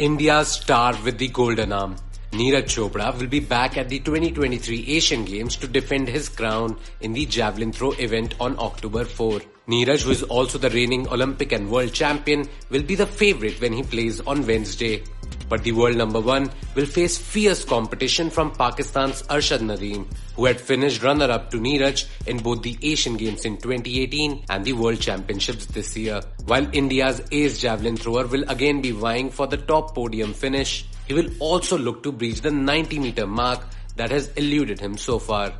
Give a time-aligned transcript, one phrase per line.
[0.00, 1.94] India's star with the golden arm.
[2.32, 7.12] Neeraj Chopra will be back at the 2023 Asian Games to defend his crown in
[7.12, 9.42] the javelin throw event on October 4.
[9.68, 13.74] Neeraj, who is also the reigning Olympic and world champion, will be the favorite when
[13.74, 15.02] he plays on Wednesday.
[15.50, 20.06] But the world number one will face fierce competition from Pakistan's Arshad Nadeem,
[20.36, 24.72] who had finished runner-up to Neeraj in both the Asian Games in 2018 and the
[24.74, 26.20] World Championships this year.
[26.46, 31.14] While India's ace javelin thrower will again be vying for the top podium finish, he
[31.14, 35.52] will also look to breach the 90 meter mark that has eluded him so far.